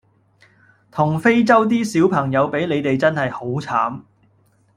[0.89, 4.01] 同非洲啲小朋友比你哋真係好慘